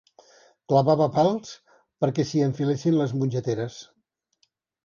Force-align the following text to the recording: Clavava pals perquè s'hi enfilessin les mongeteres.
Clavava 0.71 1.07
pals 1.17 1.51
perquè 2.05 2.25
s'hi 2.31 2.43
enfilessin 2.49 2.99
les 3.03 3.15
mongeteres. 3.21 3.77